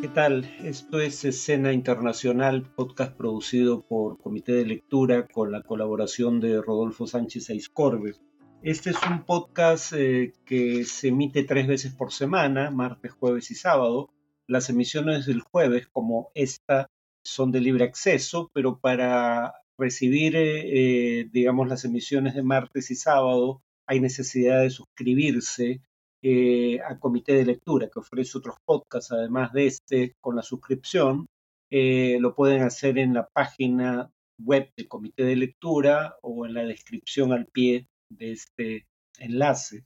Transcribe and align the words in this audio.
¿Qué 0.00 0.08
tal? 0.08 0.50
Esto 0.64 0.98
es 0.98 1.26
Escena 1.26 1.74
Internacional, 1.74 2.62
podcast 2.74 3.14
producido 3.14 3.82
por 3.86 4.18
Comité 4.18 4.52
de 4.52 4.64
Lectura 4.64 5.26
con 5.26 5.52
la 5.52 5.62
colaboración 5.62 6.40
de 6.40 6.62
Rodolfo 6.62 7.06
Sánchez 7.06 7.50
Aiscorbe. 7.50 8.14
Este 8.62 8.90
es 8.90 8.96
un 9.10 9.26
podcast 9.26 9.92
eh, 9.92 10.32
que 10.46 10.84
se 10.84 11.08
emite 11.08 11.44
tres 11.44 11.66
veces 11.66 11.92
por 11.92 12.12
semana, 12.12 12.70
martes, 12.70 13.12
jueves 13.12 13.50
y 13.50 13.54
sábado. 13.54 14.08
Las 14.46 14.70
emisiones 14.70 15.26
del 15.26 15.42
jueves, 15.42 15.86
como 15.88 16.30
esta, 16.34 16.86
son 17.22 17.52
de 17.52 17.60
libre 17.60 17.84
acceso, 17.84 18.50
pero 18.54 18.80
para 18.80 19.52
recibir, 19.76 20.34
eh, 20.34 21.20
eh, 21.20 21.28
digamos, 21.30 21.68
las 21.68 21.84
emisiones 21.84 22.34
de 22.34 22.42
martes 22.42 22.90
y 22.90 22.94
sábado 22.94 23.62
hay 23.84 24.00
necesidad 24.00 24.62
de 24.62 24.70
suscribirse 24.70 25.82
eh, 26.22 26.80
a 26.80 26.98
Comité 26.98 27.34
de 27.34 27.46
Lectura, 27.46 27.88
que 27.88 28.00
ofrece 28.00 28.38
otros 28.38 28.56
podcasts 28.64 29.12
además 29.12 29.52
de 29.52 29.66
este 29.66 30.16
con 30.20 30.36
la 30.36 30.42
suscripción. 30.42 31.26
Eh, 31.70 32.18
lo 32.20 32.34
pueden 32.34 32.62
hacer 32.62 32.98
en 32.98 33.14
la 33.14 33.28
página 33.28 34.10
web 34.38 34.70
del 34.76 34.88
Comité 34.88 35.24
de 35.24 35.36
Lectura 35.36 36.16
o 36.22 36.46
en 36.46 36.54
la 36.54 36.64
descripción 36.64 37.32
al 37.32 37.46
pie 37.46 37.86
de 38.10 38.32
este 38.32 38.86
enlace. 39.18 39.84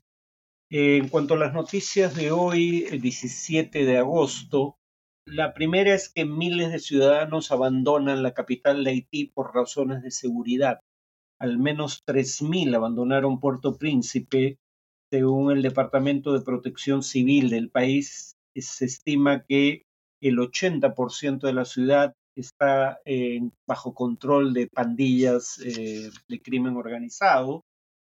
Eh, 0.70 0.96
en 0.96 1.08
cuanto 1.08 1.34
a 1.34 1.38
las 1.38 1.52
noticias 1.52 2.14
de 2.16 2.32
hoy, 2.32 2.86
el 2.90 3.00
17 3.00 3.84
de 3.84 3.98
agosto, 3.98 4.78
la 5.26 5.54
primera 5.54 5.94
es 5.94 6.08
que 6.08 6.24
miles 6.24 6.72
de 6.72 6.80
ciudadanos 6.80 7.52
abandonan 7.52 8.22
la 8.22 8.34
capital 8.34 8.82
de 8.82 8.90
Haití 8.90 9.26
por 9.26 9.54
razones 9.54 10.02
de 10.02 10.10
seguridad. 10.10 10.80
Al 11.38 11.58
menos 11.58 12.04
3.000 12.06 12.74
abandonaron 12.74 13.40
Puerto 13.40 13.76
Príncipe 13.76 14.58
según 15.10 15.52
el 15.52 15.62
Departamento 15.62 16.32
de 16.32 16.44
Protección 16.44 17.02
Civil 17.02 17.50
del 17.50 17.70
país, 17.70 18.34
se 18.54 18.84
estima 18.84 19.44
que 19.44 19.82
el 20.20 20.38
80% 20.38 21.40
de 21.40 21.52
la 21.52 21.64
ciudad 21.64 22.14
está 22.36 22.98
bajo 23.66 23.94
control 23.94 24.52
de 24.54 24.66
pandillas 24.66 25.60
eh, 25.64 26.10
de 26.28 26.40
crimen 26.40 26.76
organizado 26.76 27.62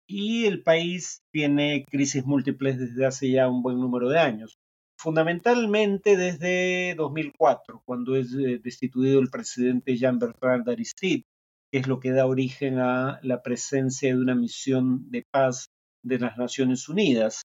y 0.07 0.45
el 0.47 0.63
país 0.63 1.23
tiene 1.33 1.85
crisis 1.91 2.25
múltiples 2.25 2.79
desde 2.79 3.07
hace 3.07 3.31
ya 3.31 3.49
un 3.49 3.63
buen 3.63 3.81
número 3.81 4.09
de 4.09 4.19
años. 4.19 4.59
Fundamentalmente 4.99 6.17
desde 6.17 6.95
2004, 6.95 7.83
cuando 7.85 8.17
es 8.17 8.33
eh, 8.35 8.61
destituido 8.63 9.21
el 9.21 9.31
presidente 9.31 9.97
Jean-Bertrand 9.97 10.69
Aristide, 10.69 11.25
que 11.73 11.79
es 11.79 11.89
lo 11.89 11.99
que 11.99 12.13
da 12.13 12.27
origen 12.27 12.79
a 12.79 13.19
la 13.23 13.43
presencia 13.43 14.11
de 14.11 14.21
una 14.21 14.35
misión 14.35 15.11
de 15.11 15.25
paz 15.31 15.67
de 16.05 16.19
las 16.21 16.37
Naciones 16.37 16.89
Unidas. 16.89 17.43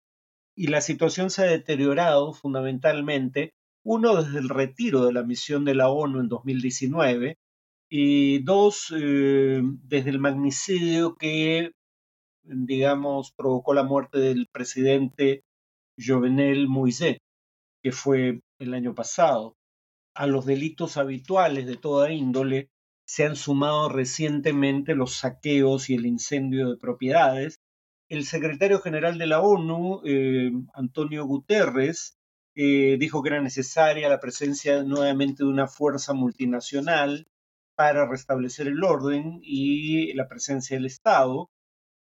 Y 0.56 0.68
la 0.68 0.82
situación 0.82 1.32
se 1.32 1.44
ha 1.44 1.46
deteriorado 1.46 2.34
fundamentalmente, 2.34 3.54
uno, 3.84 4.22
desde 4.22 4.40
el 4.40 4.50
retiro 4.50 5.06
de 5.06 5.14
la 5.14 5.24
misión 5.24 5.66
de 5.66 5.74
la 5.74 5.90
ONU 5.90 6.20
en 6.20 6.28
2019, 6.28 7.38
y 7.90 8.44
dos, 8.44 8.94
eh, 8.96 9.62
desde 9.64 10.12
el 10.12 10.20
magnicidio 10.20 11.16
que, 11.16 11.72
digamos, 12.44 13.32
provocó 13.36 13.74
la 13.74 13.84
muerte 13.84 14.20
del 14.20 14.48
presidente 14.52 15.44
Jovenel 15.98 16.68
Moïse, 16.68 17.18
que 17.82 17.92
fue 17.92 18.42
el 18.60 18.74
año 18.74 18.94
pasado. 18.94 19.56
A 20.16 20.28
los 20.28 20.46
delitos 20.46 20.98
habituales 20.98 21.66
de 21.66 21.78
toda 21.78 22.12
índole 22.12 22.70
se 23.08 23.26
han 23.26 23.36
sumado 23.36 23.90
recientemente 23.90 24.94
los 24.94 25.16
saqueos 25.16 25.90
y 25.90 25.96
el 25.96 26.06
incendio 26.06 26.70
de 26.70 26.78
propiedades, 26.78 27.60
el 28.10 28.26
secretario 28.26 28.80
general 28.80 29.18
de 29.18 29.28
la 29.28 29.42
ONU, 29.42 30.02
eh, 30.04 30.52
Antonio 30.74 31.26
Guterres, 31.26 32.18
eh, 32.56 32.98
dijo 33.00 33.22
que 33.22 33.30
era 33.30 33.42
necesaria 33.42 34.10
la 34.10 34.20
presencia 34.20 34.84
nuevamente 34.84 35.44
de 35.44 35.50
una 35.50 35.68
fuerza 35.68 36.14
multinacional 36.14 37.28
para 37.76 38.08
restablecer 38.08 38.68
el 38.68 38.84
orden 38.84 39.40
y 39.44 40.12
la 40.14 40.28
presencia 40.28 40.76
del 40.76 40.88
Estado. 40.88 41.50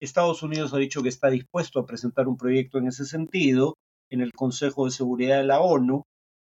Estados 0.01 0.43
Unidos 0.43 0.73
ha 0.73 0.79
dicho 0.79 1.03
que 1.03 1.09
está 1.09 1.29
dispuesto 1.29 1.81
a 1.81 1.87
presentar 1.87 2.29
un 2.29 2.37
proyecto 2.37 2.79
en 2.79 2.87
ese 2.87 3.05
sentido 3.05 3.77
en 4.09 4.21
el 4.21 4.33
Consejo 4.33 4.85
de 4.85 4.93
Seguridad 4.93 5.39
de 5.39 5.45
la 5.45 5.61
ONU, 5.61 6.05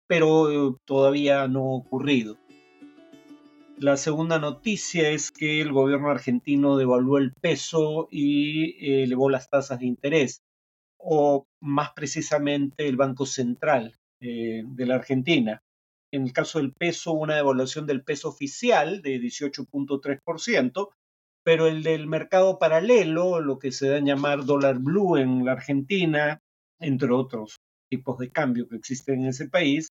pero 0.08 0.50
eh, 0.50 0.76
todavía 0.86 1.46
no 1.46 1.60
ha 1.60 1.76
ocurrido. 1.76 2.39
La 3.82 3.96
segunda 3.96 4.38
noticia 4.38 5.08
es 5.08 5.30
que 5.32 5.62
el 5.62 5.72
gobierno 5.72 6.10
argentino 6.10 6.76
devaluó 6.76 7.16
el 7.16 7.32
peso 7.32 8.08
y 8.10 9.02
elevó 9.02 9.30
las 9.30 9.48
tasas 9.48 9.78
de 9.78 9.86
interés, 9.86 10.42
o 10.98 11.46
más 11.62 11.92
precisamente 11.96 12.86
el 12.86 12.96
Banco 12.96 13.24
Central 13.24 13.96
eh, 14.20 14.64
de 14.66 14.84
la 14.84 14.96
Argentina. 14.96 15.62
En 16.12 16.24
el 16.24 16.34
caso 16.34 16.58
del 16.58 16.74
peso, 16.74 17.12
una 17.12 17.36
devaluación 17.36 17.86
del 17.86 18.04
peso 18.04 18.28
oficial 18.28 19.00
de 19.00 19.18
18.3%, 19.18 20.90
pero 21.42 21.66
el 21.66 21.82
del 21.82 22.06
mercado 22.06 22.58
paralelo, 22.58 23.40
lo 23.40 23.58
que 23.58 23.72
se 23.72 23.88
da 23.88 23.96
a 23.96 24.00
llamar 24.00 24.44
dólar 24.44 24.78
blue 24.78 25.16
en 25.16 25.46
la 25.46 25.52
Argentina, 25.52 26.42
entre 26.80 27.12
otros 27.12 27.56
tipos 27.88 28.18
de 28.18 28.30
cambio 28.30 28.68
que 28.68 28.76
existen 28.76 29.22
en 29.22 29.28
ese 29.28 29.48
país, 29.48 29.88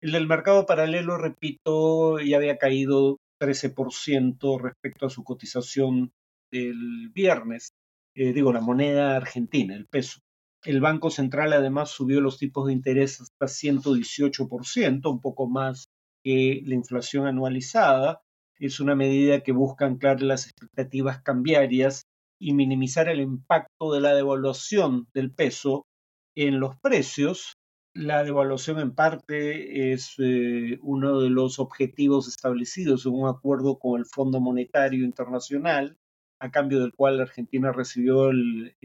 el 0.00 0.10
del 0.10 0.26
mercado 0.26 0.66
paralelo, 0.66 1.18
repito, 1.18 2.18
ya 2.18 2.36
había 2.36 2.58
caído 2.58 3.18
13% 3.38 4.60
respecto 4.60 5.06
a 5.06 5.10
su 5.10 5.24
cotización 5.24 6.12
del 6.50 7.10
viernes, 7.14 7.72
eh, 8.14 8.32
digo, 8.32 8.52
la 8.52 8.60
moneda 8.60 9.16
argentina, 9.16 9.74
el 9.74 9.86
peso. 9.86 10.20
El 10.64 10.80
Banco 10.80 11.10
Central 11.10 11.52
además 11.52 11.90
subió 11.90 12.20
los 12.20 12.38
tipos 12.38 12.66
de 12.66 12.72
interés 12.72 13.20
hasta 13.20 13.46
118%, 13.46 15.10
un 15.10 15.20
poco 15.20 15.48
más 15.48 15.88
que 16.24 16.62
la 16.64 16.74
inflación 16.74 17.26
anualizada. 17.26 18.22
Es 18.58 18.80
una 18.80 18.96
medida 18.96 19.42
que 19.42 19.52
busca 19.52 19.86
anclar 19.86 20.20
las 20.20 20.46
expectativas 20.46 21.22
cambiarias 21.22 22.02
y 22.40 22.54
minimizar 22.54 23.08
el 23.08 23.20
impacto 23.20 23.92
de 23.92 24.00
la 24.00 24.14
devaluación 24.14 25.06
del 25.14 25.32
peso 25.32 25.86
en 26.34 26.60
los 26.60 26.76
precios 26.80 27.57
la 27.98 28.22
devaluación 28.22 28.78
en 28.78 28.94
parte 28.94 29.92
es 29.92 30.14
eh, 30.18 30.78
uno 30.82 31.20
de 31.20 31.30
los 31.30 31.58
objetivos 31.58 32.28
establecidos 32.28 33.04
en 33.06 33.12
un 33.12 33.28
acuerdo 33.28 33.78
con 33.80 33.98
el 33.98 34.06
Fondo 34.06 34.40
Monetario 34.40 35.04
Internacional, 35.04 35.96
a 36.40 36.50
cambio 36.52 36.80
del 36.80 36.94
cual 36.94 37.20
Argentina 37.20 37.72
recibió 37.72 38.30
el, 38.30 38.76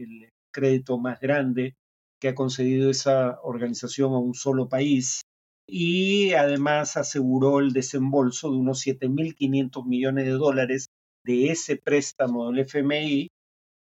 crédito 0.52 0.98
más 0.98 1.18
grande 1.20 1.74
que 2.20 2.28
ha 2.28 2.34
concedido 2.34 2.88
esa 2.88 3.40
organización 3.42 4.12
a 4.12 4.18
un 4.18 4.34
solo 4.34 4.68
país 4.68 5.22
y 5.68 6.32
además 6.32 6.96
aseguró 6.96 7.58
el 7.58 7.72
desembolso 7.72 8.50
de 8.50 8.58
unos 8.58 8.84
7.500 8.86 9.84
millones 9.84 10.26
de 10.26 10.30
dólares 10.32 10.86
de 11.24 11.48
ese 11.48 11.76
préstamo 11.76 12.50
del 12.50 12.60
FMI, 12.60 13.28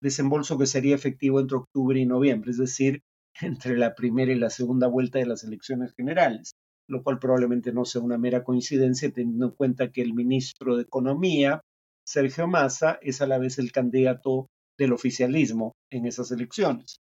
desembolso 0.01 0.59
que 0.59 0.67
sería 0.67 0.95
efectivo 0.95 1.41
entre 1.41 1.57
octubre 1.57 1.99
y 1.99 2.07
noviembre, 2.07 2.53
es 2.53 2.59
decir, 2.59 3.01
entre 3.43 3.77
la 3.77 3.95
primera 3.95 4.33
y 4.33 4.39
la 4.39 4.51
segunda 4.51 4.87
vuelta 4.87 5.19
de 5.19 5.27
las 5.27 5.45
elecciones 5.45 5.93
generales, 5.95 6.53
lo 6.89 7.03
cual 7.03 7.19
probablemente 7.19 7.73
no 7.73 7.85
sea 7.85 8.03
una 8.03 8.19
mera 8.19 8.45
coincidencia 8.45 9.11
teniendo 9.13 9.47
en 9.47 9.53
cuenta 9.53 9.91
que 9.91 10.03
el 10.03 10.15
ministro 10.15 10.77
de 10.77 10.83
Economía, 10.83 11.61
Sergio 12.05 12.47
Massa, 12.47 12.99
es 13.03 13.21
a 13.23 13.27
la 13.27 13.39
vez 13.39 13.59
el 13.59 13.73
candidato 13.73 14.49
del 14.79 14.93
oficialismo 14.93 15.73
en 15.91 16.07
esas 16.07 16.31
elecciones. 16.33 17.01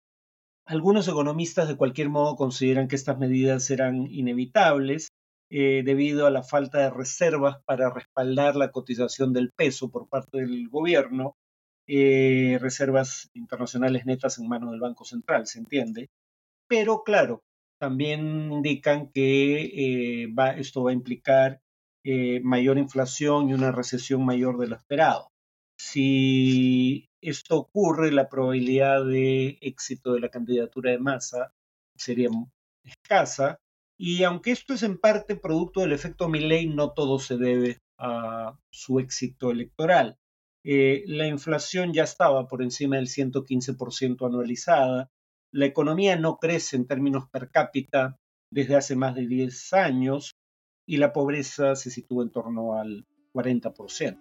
Algunos 0.65 1.07
economistas 1.07 1.67
de 1.67 1.77
cualquier 1.77 2.09
modo 2.09 2.35
consideran 2.35 2.87
que 2.87 2.95
estas 2.95 3.17
medidas 3.17 3.63
serán 3.63 4.05
inevitables 4.11 5.09
eh, 5.49 5.81
debido 5.83 6.27
a 6.27 6.29
la 6.29 6.43
falta 6.43 6.77
de 6.79 6.91
reservas 6.91 7.57
para 7.65 7.89
respaldar 7.89 8.55
la 8.55 8.69
cotización 8.69 9.33
del 9.33 9.51
peso 9.51 9.89
por 9.89 10.07
parte 10.07 10.41
del 10.41 10.69
gobierno, 10.69 11.37
eh, 11.87 12.59
reservas 12.61 13.31
internacionales 13.33 14.05
netas 14.05 14.37
en 14.37 14.47
manos 14.47 14.69
del 14.69 14.79
Banco 14.79 15.05
Central, 15.05 15.47
se 15.47 15.57
entiende, 15.57 16.09
pero 16.69 17.03
claro, 17.03 17.43
también 17.79 18.51
indican 18.53 19.11
que 19.11 20.23
eh, 20.23 20.33
esto 20.57 20.83
va 20.83 20.91
a 20.91 20.93
implicar 20.93 21.61
eh, 22.03 22.39
mayor 22.41 22.77
inflación 22.77 23.49
y 23.49 23.53
una 23.53 23.71
recesión 23.71 24.23
mayor 24.23 24.57
de 24.57 24.67
lo 24.67 24.75
esperado. 24.75 25.31
Si 25.77 27.09
esto 27.21 27.57
ocurre, 27.57 28.11
la 28.11 28.29
probabilidad 28.29 29.03
de 29.05 29.57
éxito 29.61 30.13
de 30.13 30.19
la 30.21 30.29
candidatura 30.29 30.91
de 30.91 30.99
masa 30.99 31.53
sería 31.95 32.29
escasa. 32.83 33.59
Y 33.97 34.23
aunque 34.23 34.51
esto 34.51 34.73
es 34.73 34.83
en 34.83 34.97
parte 34.97 35.35
producto 35.35 35.81
del 35.81 35.91
efecto 35.91 36.29
Milley, 36.29 36.67
no 36.67 36.91
todo 36.91 37.19
se 37.19 37.37
debe 37.37 37.79
a 37.97 38.57
su 38.71 38.99
éxito 38.99 39.51
electoral. 39.51 40.17
Eh, 40.63 41.03
la 41.07 41.27
inflación 41.27 41.93
ya 41.93 42.03
estaba 42.03 42.47
por 42.47 42.61
encima 42.61 42.97
del 42.97 43.07
115% 43.07 44.25
anualizada, 44.25 45.09
la 45.51 45.65
economía 45.65 46.15
no 46.15 46.37
crece 46.37 46.75
en 46.75 46.87
términos 46.87 47.29
per 47.29 47.49
cápita 47.49 48.17
desde 48.51 48.75
hace 48.75 48.95
más 48.95 49.15
de 49.15 49.27
10 49.27 49.73
años 49.73 50.35
y 50.87 50.97
la 50.97 51.13
pobreza 51.13 51.75
se 51.75 51.91
sitúa 51.91 52.23
en 52.23 52.31
torno 52.31 52.77
al 52.77 53.05
40%. 53.33 54.17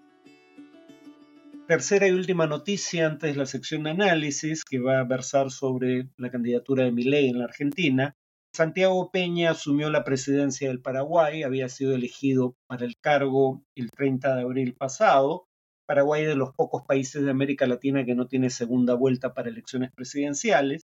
Tercera 1.66 2.08
y 2.08 2.12
última 2.12 2.46
noticia 2.46 3.06
antes 3.06 3.32
de 3.32 3.38
la 3.38 3.46
sección 3.46 3.82
de 3.82 3.90
análisis 3.90 4.64
que 4.64 4.78
va 4.78 5.00
a 5.00 5.04
versar 5.04 5.50
sobre 5.50 6.08
la 6.16 6.30
candidatura 6.30 6.84
de 6.84 6.92
Milei 6.92 7.28
en 7.28 7.38
la 7.38 7.44
Argentina 7.44 8.16
Santiago 8.58 9.10
Peña 9.12 9.52
asumió 9.52 9.90
la 9.90 10.04
presidencia 10.04 10.68
del 10.68 10.80
Paraguay, 10.80 11.42
había 11.44 11.68
sido 11.68 11.94
elegido 11.94 12.56
para 12.66 12.84
el 12.84 12.96
cargo 12.96 13.62
el 13.76 13.90
30 13.90 14.34
de 14.34 14.42
abril 14.42 14.74
pasado. 14.74 15.46
Paraguay 15.86 16.24
de 16.24 16.34
los 16.34 16.54
pocos 16.54 16.82
países 16.84 17.22
de 17.22 17.30
América 17.30 17.66
Latina 17.66 18.04
que 18.04 18.14
no 18.14 18.26
tiene 18.26 18.50
segunda 18.50 18.94
vuelta 18.94 19.32
para 19.32 19.48
elecciones 19.48 19.92
presidenciales 19.94 20.82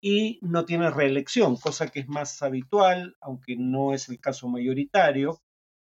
y 0.00 0.38
no 0.42 0.64
tiene 0.64 0.90
reelección, 0.90 1.56
cosa 1.56 1.88
que 1.88 2.00
es 2.00 2.08
más 2.08 2.42
habitual, 2.42 3.16
aunque 3.20 3.56
no 3.56 3.92
es 3.94 4.08
el 4.08 4.20
caso 4.20 4.48
mayoritario. 4.48 5.40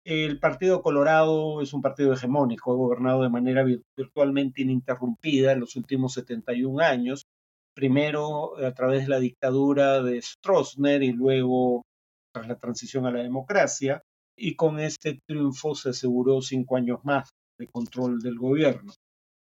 El 0.06 0.40
Partido 0.40 0.82
Colorado 0.82 1.62
es 1.62 1.74
un 1.74 1.82
partido 1.82 2.14
hegemónico, 2.14 2.76
gobernado 2.76 3.24
de 3.24 3.30
manera 3.30 3.64
virtualmente 3.98 4.62
ininterrumpida 4.62 5.52
en 5.52 5.60
los 5.60 5.76
últimos 5.76 6.14
71 6.14 6.80
años, 6.82 7.26
primero 7.76 8.58
a 8.58 8.74
través 8.74 9.04
de 9.04 9.10
la 9.10 9.20
dictadura 9.20 10.02
de 10.02 10.22
Stroessner 10.22 11.04
y 11.04 11.12
luego 11.12 11.84
tras 12.34 12.48
la 12.48 12.58
transición 12.58 13.06
a 13.06 13.12
la 13.12 13.24
democracia, 13.24 14.02
y 14.38 14.56
con 14.56 14.80
este 14.80 15.20
triunfo 15.28 15.76
se 15.76 15.90
aseguró 15.90 16.42
cinco 16.42 16.78
años 16.78 17.00
más 17.04 17.30
de 17.58 17.68
control 17.68 18.20
del 18.20 18.38
gobierno 18.38 18.94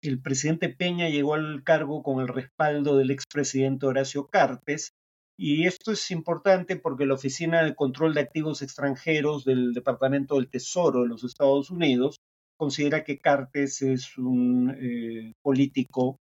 el 0.07 0.21
presidente 0.21 0.69
Peña 0.69 1.09
llegó 1.09 1.33
al 1.33 1.63
cargo 1.63 2.03
con 2.03 2.19
el 2.21 2.27
respaldo 2.27 2.97
del 2.97 3.11
expresidente 3.11 3.85
Horacio 3.85 4.27
Cartes, 4.27 4.91
y 5.37 5.65
esto 5.65 5.91
es 5.91 6.11
importante 6.11 6.75
porque 6.75 7.05
la 7.05 7.15
Oficina 7.15 7.63
de 7.63 7.75
Control 7.75 8.13
de 8.13 8.21
Activos 8.21 8.61
Extranjeros 8.61 9.45
del 9.45 9.73
Departamento 9.73 10.35
del 10.35 10.49
Tesoro 10.49 11.03
de 11.03 11.07
los 11.07 11.23
Estados 11.23 11.71
Unidos 11.71 12.17
considera 12.57 13.03
que 13.03 13.19
Cartes 13.19 13.81
es 13.81 14.17
un 14.17 14.75
eh, 14.79 15.33
político, 15.41 16.19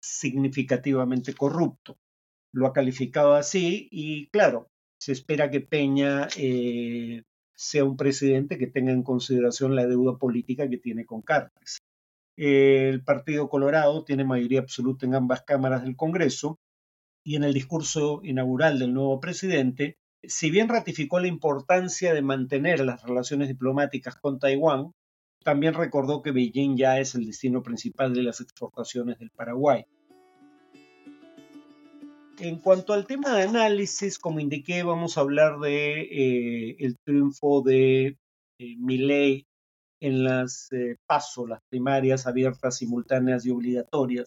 significativamente 0.00 1.34
corrupto. 1.34 1.96
Lo 2.52 2.68
ha 2.68 2.72
calificado 2.72 3.34
así 3.34 3.88
y 3.90 4.28
claro, 4.28 4.68
se 5.00 5.10
espera 5.10 5.50
que 5.50 5.60
Peña 5.60 6.28
eh, 6.36 7.22
sea 7.52 7.84
un 7.84 7.96
presidente 7.96 8.58
que 8.58 8.68
tenga 8.68 8.92
en 8.92 9.02
consideración 9.02 9.74
la 9.74 9.86
deuda 9.86 10.16
política 10.18 10.68
que 10.68 10.78
tiene 10.78 11.04
con 11.04 11.22
Cartes 11.22 11.78
el 12.36 13.02
Partido 13.04 13.48
Colorado 13.48 14.04
tiene 14.04 14.24
mayoría 14.24 14.60
absoluta 14.60 15.06
en 15.06 15.14
ambas 15.14 15.42
cámaras 15.42 15.82
del 15.82 15.96
Congreso 15.96 16.58
y 17.24 17.36
en 17.36 17.44
el 17.44 17.54
discurso 17.54 18.20
inaugural 18.22 18.78
del 18.78 18.92
nuevo 18.92 19.20
presidente, 19.20 19.98
si 20.22 20.50
bien 20.50 20.68
ratificó 20.68 21.20
la 21.20 21.28
importancia 21.28 22.12
de 22.12 22.22
mantener 22.22 22.80
las 22.84 23.02
relaciones 23.02 23.48
diplomáticas 23.48 24.16
con 24.16 24.38
Taiwán, 24.38 24.92
también 25.42 25.74
recordó 25.74 26.22
que 26.22 26.32
Beijing 26.32 26.76
ya 26.76 26.98
es 26.98 27.14
el 27.14 27.26
destino 27.26 27.62
principal 27.62 28.14
de 28.14 28.22
las 28.22 28.40
exportaciones 28.40 29.18
del 29.18 29.30
Paraguay. 29.30 29.84
En 32.38 32.58
cuanto 32.58 32.92
al 32.92 33.06
tema 33.06 33.36
de 33.36 33.44
análisis, 33.44 34.18
como 34.18 34.40
indiqué, 34.40 34.82
vamos 34.82 35.16
a 35.16 35.20
hablar 35.20 35.60
de 35.60 36.00
eh, 36.00 36.76
el 36.80 36.96
triunfo 36.98 37.62
de 37.62 38.18
eh, 38.58 38.76
Milley 38.78 39.46
en 40.04 40.22
las 40.22 40.70
eh, 40.72 40.96
PASO, 41.06 41.46
las 41.46 41.60
primarias 41.70 42.26
abiertas, 42.26 42.76
simultáneas 42.76 43.46
y 43.46 43.50
obligatorias 43.50 44.26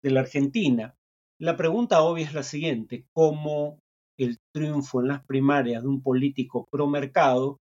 de 0.00 0.12
la 0.12 0.20
Argentina. 0.20 0.94
La 1.40 1.56
pregunta 1.56 2.02
obvia 2.02 2.24
es 2.24 2.34
la 2.34 2.44
siguiente, 2.44 3.04
¿cómo 3.12 3.80
el 4.16 4.38
triunfo 4.54 5.00
en 5.00 5.08
las 5.08 5.24
primarias 5.24 5.82
de 5.82 5.88
un 5.88 6.02
político 6.02 6.68
pro 6.70 6.86
mercado 6.86 7.58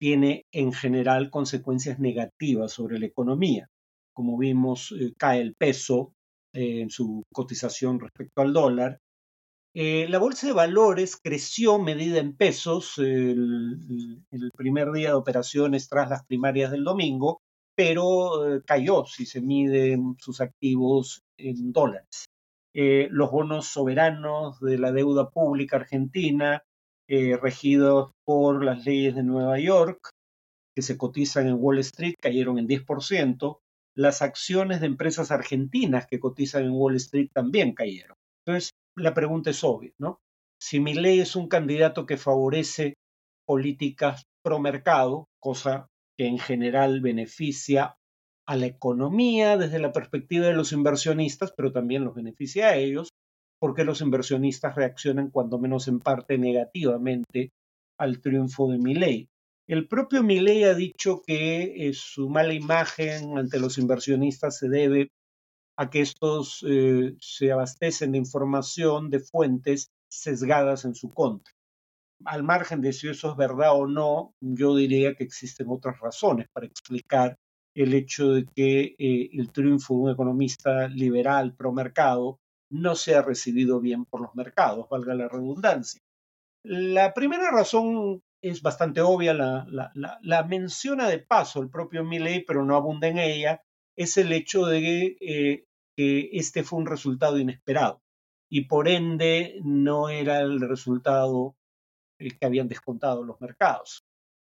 tiene 0.00 0.46
en 0.52 0.72
general 0.72 1.30
consecuencias 1.30 2.00
negativas 2.00 2.72
sobre 2.72 2.98
la 2.98 3.06
economía? 3.06 3.68
Como 4.12 4.36
vimos, 4.36 4.92
eh, 4.98 5.12
cae 5.16 5.40
el 5.40 5.54
peso 5.54 6.12
eh, 6.52 6.80
en 6.80 6.90
su 6.90 7.22
cotización 7.32 8.00
respecto 8.00 8.42
al 8.42 8.52
dólar, 8.52 8.98
eh, 9.78 10.08
la 10.08 10.18
bolsa 10.18 10.46
de 10.46 10.54
valores 10.54 11.20
creció 11.22 11.78
medida 11.78 12.18
en 12.18 12.34
pesos 12.34 12.96
el, 12.96 14.22
primer 14.56 14.90
día 14.90 15.08
de 15.08 15.14
operaciones 15.14 15.90
tras 15.90 16.08
las 16.08 16.24
primarias 16.24 16.70
del 16.70 16.82
domingo, 16.82 17.42
pero 17.74 18.56
eh, 18.56 18.62
cayó 18.64 19.04
si 19.04 19.26
se 19.26 19.42
miden 19.42 20.16
sus 20.18 20.40
activos 20.40 21.24
en 21.36 21.74
dólares. 21.74 22.24
Eh, 22.72 23.08
los 23.10 23.30
bonos 23.30 23.66
soberanos 23.66 24.58
de 24.60 24.78
la 24.78 24.92
deuda 24.92 25.28
pública 25.28 25.76
argentina, 25.76 26.62
regidos 27.06 28.12
por 28.24 28.64
las 28.64 28.86
leyes 28.86 29.14
de 29.14 29.24
Nueva 29.24 29.58
York, 29.60 30.08
que 30.74 30.80
se 30.80 30.96
cotizan 30.96 31.48
en 31.48 31.58
Wall 31.60 31.80
Street, 31.80 32.14
cayeron 32.18 32.58
en 32.58 32.66
10%. 32.66 33.58
Las 33.94 34.22
acciones 34.22 34.80
de 34.80 34.86
empresas 34.86 35.30
argentinas 35.30 36.06
que 36.06 36.18
cotizan 36.18 36.64
en 36.64 36.72
Wall 36.72 36.96
Street 36.96 37.28
también 37.34 37.74
cayeron. 37.74 38.16
Entonces, 38.46 38.70
la 38.96 39.14
pregunta 39.14 39.50
es 39.50 39.62
obvia, 39.64 39.92
¿no? 39.98 40.20
Si 40.60 40.80
mi 40.80 40.94
ley 40.94 41.20
es 41.20 41.36
un 41.36 41.48
candidato 41.48 42.06
que 42.06 42.16
favorece 42.16 42.94
políticas 43.46 44.24
pro 44.42 44.58
mercado, 44.58 45.28
cosa 45.40 45.88
que 46.16 46.26
en 46.26 46.38
general 46.38 47.00
beneficia 47.00 47.96
a 48.46 48.56
la 48.56 48.66
economía 48.66 49.56
desde 49.56 49.78
la 49.78 49.92
perspectiva 49.92 50.46
de 50.46 50.54
los 50.54 50.72
inversionistas, 50.72 51.52
pero 51.56 51.72
también 51.72 52.04
los 52.04 52.14
beneficia 52.14 52.68
a 52.68 52.76
ellos, 52.76 53.10
porque 53.58 53.84
los 53.84 54.00
inversionistas 54.00 54.74
reaccionan 54.74 55.30
cuando 55.30 55.58
menos 55.58 55.88
en 55.88 56.00
parte 56.00 56.38
negativamente 56.38 57.50
al 57.98 58.20
triunfo 58.20 58.70
de 58.70 58.78
ley. 58.78 59.28
El 59.68 59.88
propio 59.88 60.22
Milley 60.22 60.64
ha 60.64 60.74
dicho 60.74 61.22
que 61.26 61.88
eh, 61.88 61.92
su 61.92 62.28
mala 62.28 62.54
imagen 62.54 63.36
ante 63.36 63.58
los 63.58 63.78
inversionistas 63.78 64.58
se 64.58 64.68
debe 64.68 65.10
a 65.76 65.90
que 65.90 66.00
estos 66.00 66.64
eh, 66.68 67.14
se 67.20 67.52
abastecen 67.52 68.12
de 68.12 68.18
información 68.18 69.10
de 69.10 69.20
fuentes 69.20 69.90
sesgadas 70.08 70.84
en 70.84 70.94
su 70.94 71.10
contra. 71.10 71.52
Al 72.24 72.42
margen 72.42 72.80
de 72.80 72.92
si 72.92 73.08
eso 73.08 73.30
es 73.30 73.36
verdad 73.36 73.74
o 73.74 73.86
no, 73.86 74.34
yo 74.40 74.74
diría 74.74 75.14
que 75.14 75.24
existen 75.24 75.66
otras 75.68 76.00
razones 76.00 76.48
para 76.52 76.66
explicar 76.66 77.36
el 77.74 77.92
hecho 77.92 78.32
de 78.32 78.46
que 78.46 78.94
eh, 78.98 79.28
el 79.34 79.52
triunfo 79.52 79.94
de 79.94 80.00
un 80.00 80.10
economista 80.10 80.88
liberal 80.88 81.54
pro 81.54 81.72
mercado 81.72 82.40
no 82.70 82.94
sea 82.94 83.20
recibido 83.20 83.80
bien 83.80 84.06
por 84.06 84.22
los 84.22 84.34
mercados, 84.34 84.88
valga 84.88 85.14
la 85.14 85.28
redundancia. 85.28 86.00
La 86.64 87.12
primera 87.12 87.50
razón 87.50 88.22
es 88.42 88.62
bastante 88.62 89.00
obvia, 89.00 89.34
la, 89.34 89.66
la, 89.94 90.42
menciona 90.44 91.08
de 91.08 91.18
paso 91.18 91.60
el 91.60 91.70
propio 91.70 92.02
Milley, 92.02 92.44
pero 92.44 92.64
no 92.64 92.76
abunda 92.76 93.08
en 93.08 93.18
ella, 93.18 93.62
es 93.96 94.16
el 94.16 94.32
hecho 94.32 94.66
de 94.66 95.16
eh, 95.20 95.64
que 95.96 96.30
este 96.32 96.62
fue 96.62 96.78
un 96.78 96.86
resultado 96.86 97.38
inesperado 97.38 98.02
y 98.48 98.66
por 98.66 98.88
ende 98.88 99.58
no 99.64 100.08
era 100.08 100.40
el 100.40 100.60
resultado 100.60 101.56
que 102.18 102.46
habían 102.46 102.68
descontado 102.68 103.24
los 103.24 103.40
mercados, 103.40 104.04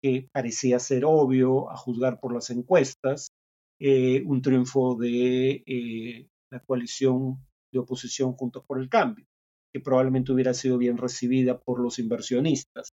que 0.02 0.28
parecía 0.32 0.78
ser 0.78 1.04
obvio 1.04 1.70
a 1.70 1.76
juzgar 1.76 2.20
por 2.20 2.34
las 2.34 2.50
encuestas, 2.50 3.32
eh, 3.78 4.22
un 4.26 4.42
triunfo 4.42 4.96
de 4.96 5.62
eh, 5.66 6.28
la 6.50 6.60
coalición 6.60 7.44
de 7.72 7.78
oposición 7.78 8.32
Juntos 8.34 8.64
por 8.66 8.80
el 8.80 8.88
Cambio, 8.88 9.26
que 9.72 9.80
probablemente 9.80 10.32
hubiera 10.32 10.54
sido 10.54 10.78
bien 10.78 10.96
recibida 10.96 11.58
por 11.58 11.80
los 11.80 11.98
inversionistas. 11.98 12.92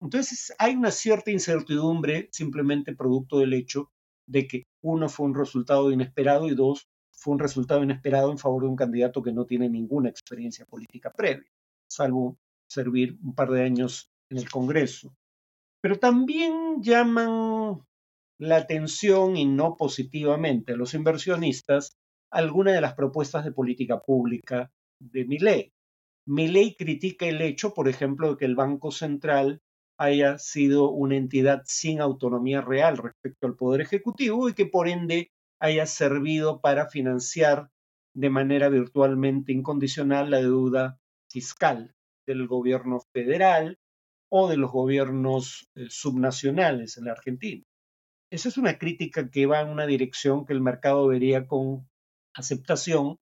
Entonces 0.00 0.54
hay 0.58 0.74
una 0.74 0.90
cierta 0.90 1.30
incertidumbre 1.30 2.28
simplemente 2.32 2.94
producto 2.94 3.38
del 3.38 3.54
hecho 3.54 3.90
de 4.28 4.46
que 4.46 4.66
uno 4.82 5.08
fue 5.08 5.26
un 5.26 5.34
resultado 5.34 5.90
inesperado 5.90 6.46
y 6.46 6.54
dos, 6.54 6.88
fue 7.10 7.34
un 7.34 7.40
resultado 7.40 7.82
inesperado 7.82 8.30
en 8.30 8.38
favor 8.38 8.62
de 8.62 8.68
un 8.68 8.76
candidato 8.76 9.22
que 9.22 9.32
no 9.32 9.44
tiene 9.44 9.68
ninguna 9.68 10.08
experiencia 10.08 10.64
política 10.66 11.12
previa, 11.12 11.50
salvo 11.90 12.38
servir 12.68 13.18
un 13.24 13.34
par 13.34 13.50
de 13.50 13.62
años 13.62 14.10
en 14.30 14.38
el 14.38 14.48
Congreso. 14.48 15.14
Pero 15.80 15.98
también 15.98 16.82
llaman 16.82 17.80
la 18.38 18.56
atención 18.56 19.36
y 19.36 19.46
no 19.46 19.76
positivamente 19.76 20.74
a 20.74 20.76
los 20.76 20.94
inversionistas 20.94 21.96
algunas 22.30 22.74
de 22.74 22.80
las 22.80 22.94
propuestas 22.94 23.44
de 23.44 23.52
política 23.52 24.00
pública 24.00 24.70
de 25.00 25.24
Milley. 25.24 25.72
Milley 26.26 26.76
critica 26.76 27.26
el 27.26 27.40
hecho, 27.40 27.72
por 27.72 27.88
ejemplo, 27.88 28.30
de 28.30 28.36
que 28.36 28.44
el 28.44 28.54
Banco 28.54 28.90
Central 28.90 29.62
haya 29.98 30.38
sido 30.38 30.90
una 30.90 31.16
entidad 31.16 31.62
sin 31.66 32.00
autonomía 32.00 32.60
real 32.60 32.96
respecto 32.96 33.46
al 33.46 33.56
Poder 33.56 33.80
Ejecutivo 33.80 34.48
y 34.48 34.54
que 34.54 34.66
por 34.66 34.88
ende 34.88 35.32
haya 35.60 35.86
servido 35.86 36.60
para 36.60 36.88
financiar 36.88 37.70
de 38.14 38.30
manera 38.30 38.68
virtualmente 38.68 39.52
incondicional 39.52 40.30
la 40.30 40.38
deuda 40.38 41.00
fiscal 41.28 41.94
del 42.26 42.46
gobierno 42.46 43.00
federal 43.12 43.78
o 44.30 44.48
de 44.48 44.56
los 44.56 44.70
gobiernos 44.70 45.68
eh, 45.74 45.86
subnacionales 45.88 46.96
en 46.96 47.06
la 47.06 47.12
Argentina. 47.12 47.64
Esa 48.30 48.48
es 48.48 48.58
una 48.58 48.78
crítica 48.78 49.30
que 49.30 49.46
va 49.46 49.60
en 49.60 49.68
una 49.68 49.86
dirección 49.86 50.44
que 50.46 50.52
el 50.52 50.60
mercado 50.60 51.06
vería 51.08 51.46
con 51.46 51.88
aceptación, 52.34 53.18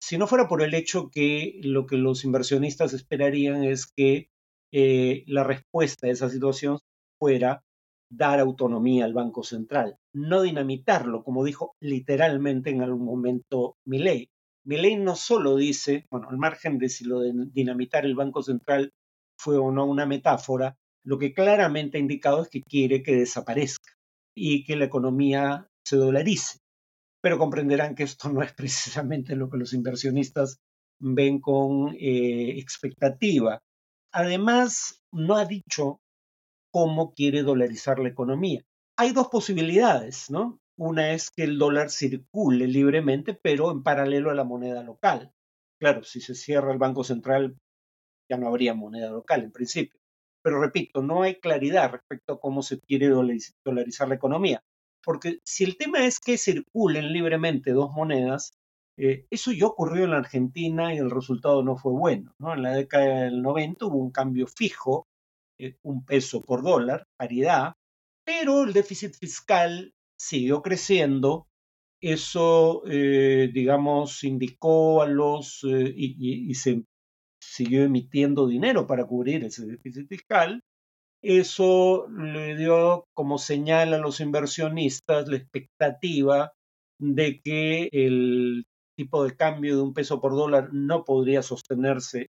si 0.00 0.18
no 0.18 0.26
fuera 0.26 0.48
por 0.48 0.62
el 0.62 0.74
hecho 0.74 1.10
que 1.10 1.60
lo 1.62 1.86
que 1.86 1.96
los 1.96 2.24
inversionistas 2.24 2.92
esperarían 2.92 3.64
es 3.64 3.86
que 3.86 4.28
eh, 4.76 5.22
la 5.28 5.44
respuesta 5.44 6.08
a 6.08 6.10
esa 6.10 6.28
situación 6.28 6.80
fuera 7.16 7.62
dar 8.10 8.40
autonomía 8.40 9.04
al 9.04 9.12
Banco 9.12 9.44
Central, 9.44 9.98
no 10.12 10.42
dinamitarlo, 10.42 11.22
como 11.22 11.44
dijo 11.44 11.76
literalmente 11.80 12.70
en 12.70 12.82
algún 12.82 13.04
momento 13.04 13.76
Milley. 13.86 14.28
Milley 14.64 14.96
no 14.96 15.14
solo 15.14 15.54
dice, 15.54 16.06
bueno, 16.10 16.28
al 16.28 16.38
margen 16.38 16.78
de 16.78 16.88
si 16.88 17.04
lo 17.04 17.20
de 17.20 17.32
dinamitar 17.52 18.04
el 18.04 18.16
Banco 18.16 18.42
Central 18.42 18.90
fue 19.38 19.58
o 19.58 19.70
no 19.70 19.86
una 19.86 20.06
metáfora, 20.06 20.76
lo 21.04 21.18
que 21.18 21.34
claramente 21.34 21.98
ha 21.98 22.00
indicado 22.00 22.42
es 22.42 22.48
que 22.48 22.62
quiere 22.62 23.04
que 23.04 23.14
desaparezca 23.14 23.92
y 24.34 24.64
que 24.64 24.74
la 24.74 24.86
economía 24.86 25.68
se 25.84 25.96
dolarice. 25.96 26.58
Pero 27.20 27.38
comprenderán 27.38 27.94
que 27.94 28.02
esto 28.02 28.28
no 28.28 28.42
es 28.42 28.52
precisamente 28.54 29.36
lo 29.36 29.48
que 29.48 29.58
los 29.58 29.72
inversionistas 29.72 30.58
ven 30.98 31.40
con 31.40 31.94
eh, 31.94 32.58
expectativa. 32.58 33.62
Además, 34.14 35.02
no 35.10 35.34
ha 35.34 35.44
dicho 35.44 36.00
cómo 36.72 37.14
quiere 37.14 37.42
dolarizar 37.42 37.98
la 37.98 38.08
economía. 38.08 38.62
Hay 38.96 39.10
dos 39.10 39.26
posibilidades, 39.26 40.30
¿no? 40.30 40.60
Una 40.78 41.12
es 41.12 41.32
que 41.32 41.42
el 41.42 41.58
dólar 41.58 41.90
circule 41.90 42.68
libremente, 42.68 43.34
pero 43.34 43.72
en 43.72 43.82
paralelo 43.82 44.30
a 44.30 44.34
la 44.34 44.44
moneda 44.44 44.84
local. 44.84 45.32
Claro, 45.80 46.04
si 46.04 46.20
se 46.20 46.36
cierra 46.36 46.72
el 46.72 46.78
Banco 46.78 47.02
Central, 47.02 47.56
ya 48.30 48.36
no 48.36 48.46
habría 48.46 48.72
moneda 48.74 49.10
local 49.10 49.42
en 49.42 49.50
principio. 49.50 49.98
Pero 50.44 50.60
repito, 50.60 51.02
no 51.02 51.22
hay 51.22 51.40
claridad 51.40 51.90
respecto 51.90 52.34
a 52.34 52.40
cómo 52.40 52.62
se 52.62 52.78
quiere 52.78 53.08
dolarizar 53.08 54.06
la 54.06 54.14
economía. 54.14 54.62
Porque 55.04 55.40
si 55.44 55.64
el 55.64 55.76
tema 55.76 56.06
es 56.06 56.20
que 56.20 56.38
circulen 56.38 57.12
libremente 57.12 57.72
dos 57.72 57.90
monedas, 57.90 58.52
eh, 58.96 59.26
eso 59.30 59.52
ya 59.52 59.66
ocurrió 59.66 60.04
en 60.04 60.10
la 60.10 60.18
Argentina 60.18 60.94
y 60.94 60.98
el 60.98 61.10
resultado 61.10 61.62
no 61.62 61.76
fue 61.76 61.92
bueno. 61.92 62.34
¿no? 62.38 62.54
En 62.54 62.62
la 62.62 62.72
década 62.72 63.24
del 63.24 63.42
90 63.42 63.86
hubo 63.86 63.98
un 63.98 64.10
cambio 64.10 64.46
fijo, 64.46 65.06
eh, 65.58 65.76
un 65.82 66.04
peso 66.04 66.40
por 66.42 66.62
dólar, 66.62 67.06
paridad, 67.16 67.74
pero 68.24 68.64
el 68.64 68.72
déficit 68.72 69.14
fiscal 69.14 69.92
siguió 70.18 70.62
creciendo. 70.62 71.46
Eso, 72.00 72.82
eh, 72.86 73.50
digamos, 73.52 74.22
indicó 74.24 75.02
a 75.02 75.06
los, 75.06 75.64
y, 75.64 76.50
y 76.50 76.54
se 76.54 76.84
siguió 77.42 77.84
emitiendo 77.84 78.46
dinero 78.46 78.86
para 78.86 79.06
cubrir 79.06 79.44
ese 79.44 79.66
déficit 79.66 80.08
fiscal. 80.08 80.60
Eso 81.22 82.06
le 82.10 82.56
dio 82.56 83.06
como 83.14 83.38
señal 83.38 83.94
a 83.94 83.98
los 83.98 84.20
inversionistas 84.20 85.28
la 85.28 85.36
expectativa 85.38 86.52
de 86.98 87.40
que 87.40 87.88
el 87.92 88.66
tipo 88.96 89.24
de 89.24 89.36
cambio 89.36 89.76
de 89.76 89.82
un 89.82 89.94
peso 89.94 90.20
por 90.20 90.32
dólar 90.32 90.70
no 90.72 91.04
podría 91.04 91.42
sostenerse 91.42 92.28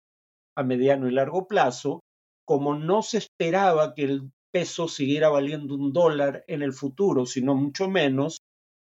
a 0.58 0.64
mediano 0.64 1.08
y 1.08 1.12
largo 1.12 1.48
plazo, 1.48 2.02
como 2.46 2.76
no 2.76 3.02
se 3.02 3.18
esperaba 3.18 3.94
que 3.94 4.04
el 4.04 4.32
peso 4.52 4.88
siguiera 4.88 5.30
valiendo 5.30 5.76
un 5.76 5.92
dólar 5.92 6.44
en 6.48 6.62
el 6.62 6.74
futuro, 6.74 7.26
sino 7.26 7.56
mucho 7.56 7.90
menos, 7.90 8.40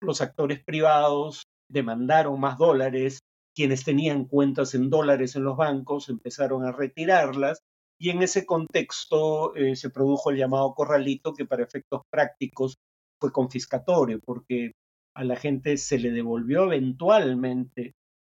los 0.00 0.20
actores 0.20 0.62
privados 0.62 1.44
demandaron 1.68 2.38
más 2.38 2.58
dólares, 2.58 3.20
quienes 3.54 3.84
tenían 3.84 4.26
cuentas 4.26 4.74
en 4.74 4.90
dólares 4.90 5.34
en 5.34 5.44
los 5.44 5.56
bancos 5.56 6.08
empezaron 6.08 6.64
a 6.64 6.72
retirarlas 6.72 7.58
y 7.98 8.10
en 8.10 8.22
ese 8.22 8.44
contexto 8.44 9.56
eh, 9.56 9.74
se 9.74 9.90
produjo 9.90 10.30
el 10.30 10.36
llamado 10.36 10.74
corralito 10.74 11.32
que 11.32 11.46
para 11.46 11.64
efectos 11.64 12.02
prácticos 12.10 12.76
fue 13.18 13.32
confiscatorio 13.32 14.20
porque 14.24 14.72
a 15.16 15.24
la 15.24 15.36
gente 15.36 15.78
se 15.78 15.98
le 15.98 16.10
devolvió 16.10 16.64
eventualmente 16.64 17.94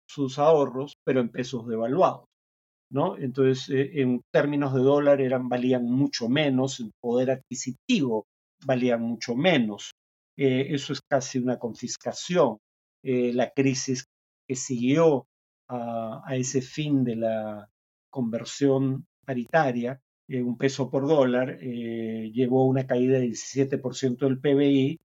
sus 0.09 0.39
ahorros, 0.39 0.95
pero 1.05 1.21
en 1.21 1.29
pesos 1.29 1.69
devaluados. 1.69 2.25
¿no? 2.91 3.19
Entonces, 3.19 3.69
eh, 3.69 4.01
en 4.01 4.23
términos 4.33 4.75
de 4.75 4.81
dólar 4.81 5.21
eran, 5.21 5.49
valían 5.49 5.85
mucho 5.85 6.29
menos, 6.29 6.81
el 6.81 6.91
poder 7.01 7.31
adquisitivo 7.33 8.27
valía 8.65 8.97
mucho 8.97 9.37
menos. 9.37 9.93
Eh, 10.37 10.69
eso 10.71 10.95
es 10.95 11.01
casi 11.09 11.39
una 11.39 11.59
confiscación. 11.59 12.57
Eh, 13.05 13.33
la 13.35 13.51
crisis 13.51 14.07
que 14.49 14.57
siguió 14.57 15.27
a, 15.69 16.23
a, 16.25 16.37
ese 16.37 16.63
fin 16.63 17.05
de 17.05 17.17
la 17.17 17.69
conversión 18.11 19.05
paritaria, 19.25 20.01
un 20.29 20.57
peso 20.57 20.89
por 20.89 21.09
dólar, 21.09 21.59
llevó 21.59 22.63
a 22.63 22.67
una 22.67 22.87
caída 22.87 23.19
del 23.19 23.33
17% 23.33 24.19
del 24.19 24.39
PBI 24.39 25.01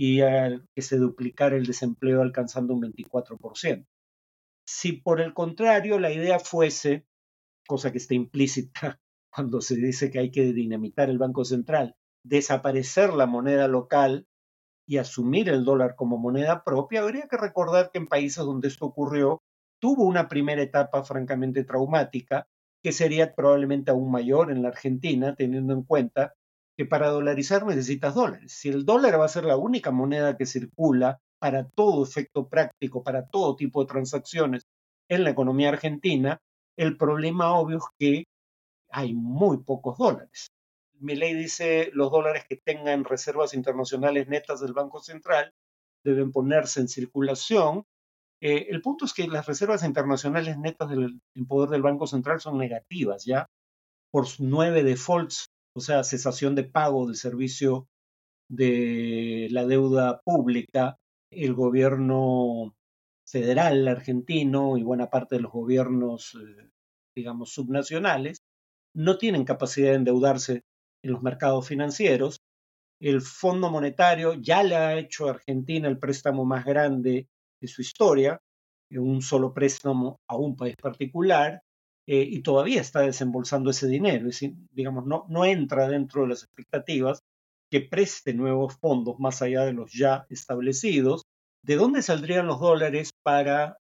y 0.00 0.20
a 0.20 0.62
que 0.76 0.80
se 0.80 0.96
duplicara 0.96 1.56
el 1.56 1.66
desempleo 1.66 2.22
alcanzando 2.22 2.72
un 2.72 2.82
24%. 2.82 3.84
Si 4.64 4.92
por 4.92 5.20
el 5.20 5.34
contrario 5.34 5.98
la 5.98 6.12
idea 6.12 6.38
fuese, 6.38 7.04
cosa 7.66 7.90
que 7.90 7.98
está 7.98 8.14
implícita 8.14 9.00
cuando 9.34 9.60
se 9.60 9.74
dice 9.74 10.12
que 10.12 10.20
hay 10.20 10.30
que 10.30 10.52
dinamitar 10.52 11.10
el 11.10 11.18
Banco 11.18 11.44
Central, 11.44 11.96
desaparecer 12.24 13.12
la 13.12 13.26
moneda 13.26 13.66
local 13.66 14.28
y 14.86 14.98
asumir 14.98 15.48
el 15.48 15.64
dólar 15.64 15.96
como 15.96 16.16
moneda 16.16 16.62
propia, 16.62 17.00
habría 17.00 17.26
que 17.26 17.36
recordar 17.36 17.90
que 17.90 17.98
en 17.98 18.06
países 18.06 18.44
donde 18.44 18.68
esto 18.68 18.86
ocurrió, 18.86 19.42
tuvo 19.80 20.04
una 20.04 20.28
primera 20.28 20.62
etapa 20.62 21.02
francamente 21.02 21.64
traumática, 21.64 22.46
que 22.84 22.92
sería 22.92 23.34
probablemente 23.34 23.90
aún 23.90 24.12
mayor 24.12 24.52
en 24.52 24.62
la 24.62 24.68
Argentina, 24.68 25.34
teniendo 25.34 25.74
en 25.74 25.82
cuenta 25.82 26.34
que 26.78 26.86
para 26.86 27.08
dolarizar 27.08 27.66
necesitas 27.66 28.14
dólares. 28.14 28.52
Si 28.52 28.68
el 28.68 28.84
dólar 28.84 29.18
va 29.18 29.24
a 29.24 29.28
ser 29.28 29.44
la 29.44 29.56
única 29.56 29.90
moneda 29.90 30.36
que 30.36 30.46
circula 30.46 31.18
para 31.40 31.68
todo 31.68 32.04
efecto 32.04 32.48
práctico, 32.48 33.02
para 33.02 33.26
todo 33.26 33.56
tipo 33.56 33.82
de 33.82 33.88
transacciones 33.88 34.68
en 35.08 35.24
la 35.24 35.30
economía 35.30 35.70
argentina, 35.70 36.38
el 36.76 36.96
problema 36.96 37.58
obvio 37.58 37.78
es 37.78 37.84
que 37.98 38.24
hay 38.90 39.12
muy 39.12 39.64
pocos 39.64 39.98
dólares. 39.98 40.52
Mi 41.00 41.16
ley 41.16 41.34
dice 41.34 41.90
los 41.94 42.12
dólares 42.12 42.44
que 42.48 42.60
tengan 42.64 43.02
reservas 43.02 43.54
internacionales 43.54 44.28
netas 44.28 44.60
del 44.60 44.72
Banco 44.72 45.00
Central 45.00 45.50
deben 46.04 46.30
ponerse 46.30 46.78
en 46.78 46.86
circulación. 46.86 47.82
Eh, 48.40 48.68
el 48.70 48.82
punto 48.82 49.04
es 49.04 49.14
que 49.14 49.26
las 49.26 49.46
reservas 49.46 49.82
internacionales 49.82 50.56
netas 50.56 50.90
del, 50.90 51.20
en 51.34 51.46
poder 51.48 51.70
del 51.70 51.82
Banco 51.82 52.06
Central 52.06 52.40
son 52.40 52.56
negativas, 52.56 53.24
¿ya? 53.24 53.46
Por 54.12 54.26
nueve 54.38 54.84
defaults 54.84 55.48
o 55.78 55.80
sea, 55.80 56.02
cesación 56.02 56.56
de 56.56 56.64
pago 56.64 57.06
del 57.06 57.14
servicio 57.14 57.86
de 58.50 59.46
la 59.50 59.64
deuda 59.64 60.20
pública, 60.24 60.96
el 61.30 61.54
gobierno 61.54 62.74
federal 63.24 63.86
argentino 63.86 64.76
y 64.76 64.82
buena 64.82 65.08
parte 65.08 65.36
de 65.36 65.42
los 65.42 65.52
gobiernos, 65.52 66.34
eh, 66.34 66.68
digamos, 67.16 67.52
subnacionales, 67.52 68.38
no 68.92 69.18
tienen 69.18 69.44
capacidad 69.44 69.90
de 69.90 69.96
endeudarse 69.96 70.62
en 71.04 71.12
los 71.12 71.22
mercados 71.22 71.68
financieros. 71.68 72.40
El 73.00 73.20
Fondo 73.20 73.70
Monetario 73.70 74.34
ya 74.34 74.64
le 74.64 74.74
ha 74.74 74.98
hecho 74.98 75.28
a 75.28 75.32
Argentina 75.32 75.86
el 75.86 76.00
préstamo 76.00 76.44
más 76.44 76.64
grande 76.64 77.28
de 77.60 77.68
su 77.68 77.82
historia, 77.82 78.40
un 78.90 79.22
solo 79.22 79.54
préstamo 79.54 80.18
a 80.28 80.36
un 80.36 80.56
país 80.56 80.74
particular, 80.74 81.62
eh, 82.10 82.26
y 82.26 82.40
todavía 82.40 82.80
está 82.80 83.00
desembolsando 83.02 83.68
ese 83.68 83.86
dinero. 83.86 84.30
Es 84.30 84.40
digamos, 84.72 85.04
no, 85.04 85.26
no 85.28 85.44
entra 85.44 85.88
dentro 85.88 86.22
de 86.22 86.28
las 86.28 86.42
expectativas 86.42 87.20
que 87.70 87.82
preste 87.82 88.32
nuevos 88.32 88.78
fondos 88.78 89.20
más 89.20 89.42
allá 89.42 89.66
de 89.66 89.74
los 89.74 89.92
ya 89.92 90.26
establecidos. 90.30 91.26
¿De 91.62 91.76
dónde 91.76 92.00
saldrían 92.00 92.46
los 92.46 92.60
dólares 92.60 93.10
para 93.22 93.76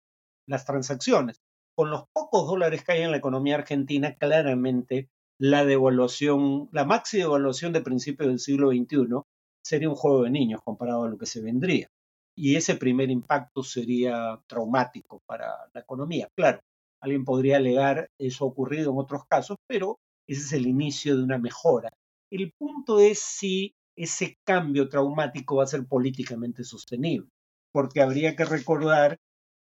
las 0.47 0.65
transacciones? 0.65 1.41
Con 1.75 1.91
los 1.91 2.05
pocos 2.13 2.47
dólares 2.47 2.85
que 2.85 2.93
hay 2.93 3.03
en 3.03 3.11
la 3.11 3.17
economía 3.17 3.57
argentina, 3.57 4.15
claramente 4.15 5.09
la 5.41 5.65
devaluación, 5.65 6.69
la 6.71 6.85
máxima 6.85 7.25
devaluación 7.25 7.73
de 7.73 7.81
principios 7.81 8.29
del 8.29 8.39
siglo 8.39 8.71
XXI 8.71 9.23
sería 9.65 9.89
un 9.89 9.97
juego 9.97 10.23
de 10.23 10.31
niños 10.31 10.61
comparado 10.63 11.05
a 11.05 11.09
lo 11.09 11.19
que 11.19 11.27
se 11.27 11.41
vendría. 11.41 11.89
Y 12.37 12.55
ese 12.55 12.77
primer 12.77 13.11
impacto 13.11 13.65
sería 13.65 14.39
traumático 14.47 15.21
para 15.27 15.49
la 15.75 15.81
economía. 15.81 16.29
Claro, 16.37 16.61
Alguien 17.03 17.25
podría 17.25 17.57
alegar 17.57 18.09
eso 18.19 18.45
ocurrido 18.47 18.93
en 18.93 18.99
otros 18.99 19.23
casos, 19.29 19.57
pero 19.67 19.99
ese 20.29 20.41
es 20.41 20.53
el 20.53 20.67
inicio 20.67 21.17
de 21.17 21.25
una 21.25 21.39
mejora. 21.39 21.91
El 22.31 22.53
punto 22.57 23.01
es 23.01 23.19
si 23.19 23.75
ese 23.97 24.37
cambio 24.47 24.89
traumático 24.89 25.57
va 25.57 25.65
a 25.65 25.67
ser 25.67 25.87
políticamente 25.87 26.63
sostenible, 26.65 27.29
porque 27.73 28.01
habría 28.01 28.37
que 28.37 28.45
recordar 28.45 29.19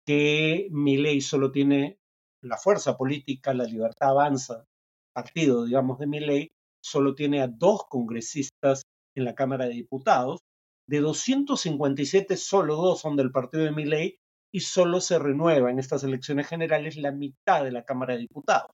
que 0.05 0.67
mi 0.71 0.97
ley 0.97 1.19
solo 1.19 1.51
tiene 1.51 1.97
la 2.41 2.57
fuerza 2.57 2.95
política, 2.95 3.53
la 3.53 3.65
libertad 3.65 4.09
avanza, 4.11 4.63
partido, 5.13 5.65
digamos, 5.65 5.99
de 5.99 6.07
mi 6.07 6.19
ley, 6.21 6.51
solo 6.81 7.15
tiene 7.15 7.41
a 7.41 7.47
dos 7.47 7.83
congresistas 7.89 8.83
en 9.15 9.25
la 9.25 9.35
Cámara 9.35 9.65
de 9.65 9.73
Diputados. 9.73 10.41
De 10.87 10.99
257, 10.99 12.37
solo 12.37 12.75
dos 12.75 13.01
son 13.01 13.15
del 13.15 13.31
partido 13.31 13.63
de 13.63 13.71
mi 13.71 13.85
ley 13.85 14.17
y 14.55 14.61
solo 14.61 15.01
se 15.01 15.19
renueva 15.19 15.69
en 15.69 15.79
estas 15.79 16.05
elecciones 16.05 16.47
generales 16.47 16.95
la 16.95 17.11
mitad 17.11 17.65
de 17.65 17.73
la 17.73 17.83
Cámara 17.83 18.13
de 18.13 18.21
Diputados. 18.21 18.71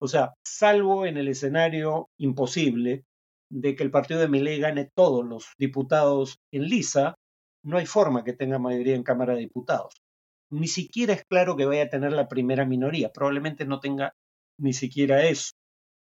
O 0.00 0.08
sea, 0.08 0.32
salvo 0.42 1.04
en 1.04 1.18
el 1.18 1.28
escenario 1.28 2.08
imposible 2.16 3.04
de 3.50 3.76
que 3.76 3.82
el 3.82 3.90
partido 3.90 4.20
de 4.20 4.28
Milei 4.28 4.58
gane 4.58 4.88
todos 4.94 5.26
los 5.26 5.48
diputados 5.58 6.38
en 6.50 6.62
lisa, 6.62 7.14
no 7.62 7.76
hay 7.76 7.84
forma 7.84 8.24
que 8.24 8.32
tenga 8.32 8.58
mayoría 8.58 8.94
en 8.94 9.02
Cámara 9.02 9.34
de 9.34 9.40
Diputados. 9.40 10.00
Ni 10.48 10.66
siquiera 10.66 11.12
es 11.12 11.26
claro 11.26 11.56
que 11.56 11.66
vaya 11.66 11.82
a 11.82 11.90
tener 11.90 12.12
la 12.12 12.26
primera 12.26 12.64
minoría, 12.64 13.12
probablemente 13.12 13.66
no 13.66 13.80
tenga 13.80 14.14
ni 14.58 14.72
siquiera 14.72 15.26
eso. 15.26 15.50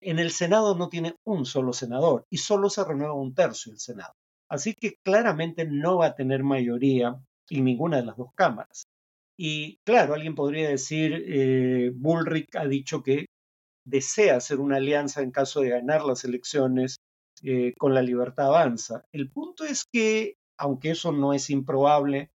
En 0.01 0.19
el 0.19 0.33
Senado 0.33 0.75
no 0.75 0.89
tiene 0.89 1.15
un 1.23 1.47
solo 1.47 1.73
senador 1.73 2.27
y 2.29 2.39
solo 2.39 2.69
se 2.71 2.85
renueva 2.85 3.15
un 3.15 3.35
tercio 3.37 3.71
del 3.71 3.79
Senado. 3.79 4.15
Así 4.49 4.75
que 4.75 4.97
claramente 5.05 5.65
no 5.65 5.99
va 5.99 6.07
a 6.07 6.15
tener 6.17 6.43
mayoría 6.43 7.15
en 7.51 7.65
ninguna 7.65 7.99
de 7.99 8.07
las 8.07 8.17
dos 8.17 8.31
cámaras. 8.35 8.89
Y 9.37 9.79
claro, 9.85 10.15
alguien 10.15 10.35
podría 10.35 10.69
decir, 10.69 11.25
eh, 11.27 11.91
Bullrich 11.95 12.55
ha 12.57 12.67
dicho 12.67 13.03
que 13.03 13.27
desea 13.85 14.37
hacer 14.37 14.61
una 14.61 14.77
alianza 14.77 15.23
en 15.23 15.31
caso 15.31 15.61
de 15.61 15.71
ganar 15.71 16.05
las 16.05 16.25
elecciones 16.25 16.97
eh, 17.43 17.75
con 17.79 17.95
la 17.95 18.03
libertad 18.03 18.47
avanza. 18.47 19.05
El 19.13 19.31
punto 19.31 19.65
es 19.65 19.85
que, 19.91 20.37
aunque 20.59 20.91
eso 20.91 21.13
no 21.13 21.33
es 21.33 21.51
improbable, 21.51 22.31